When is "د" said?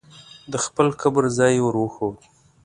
0.51-0.53